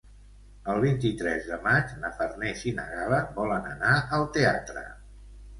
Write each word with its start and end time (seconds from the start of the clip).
El 0.71 0.79
vint-i-tres 0.85 1.45
de 1.49 1.59
maig 1.67 1.93
na 2.05 2.11
Farners 2.21 2.63
i 2.71 2.73
na 2.79 2.87
Gal·la 2.95 3.21
volen 3.39 3.69
anar 3.75 3.93
al 4.19 4.27
teatre. 4.39 4.89